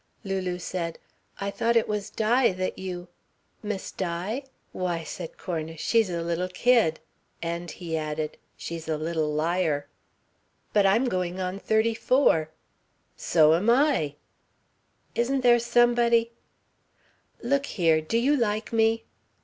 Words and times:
Lulu 0.23 0.57
said: 0.57 0.97
"I 1.39 1.51
thought 1.51 1.75
it 1.75 1.87
was 1.87 2.09
Di 2.09 2.53
that 2.53 2.79
you" 2.79 3.07
"Miss 3.71 3.91
Di? 3.91 4.41
Why," 4.71 5.03
said 5.03 5.37
Cornish, 5.37 5.83
"she's 5.85 6.09
a 6.09 6.23
little 6.23 6.47
kid. 6.47 6.99
And," 7.43 7.69
he 7.69 7.95
added, 7.95 8.39
"she's 8.57 8.87
a 8.89 8.97
little 8.97 9.31
liar." 9.31 9.85
"But 10.73 10.87
I'm 10.87 11.05
going 11.07 11.39
on 11.39 11.59
thirty 11.59 11.93
four." 11.93 12.49
"So 13.15 13.53
am 13.53 13.69
I!" 13.69 14.15
"Isn't 15.13 15.41
there 15.41 15.59
somebody" 15.59 16.31
"Look 17.43 17.67
here. 17.67 18.01
Do 18.01 18.17
you 18.17 18.35
like 18.35 18.73
me?" 18.73 19.03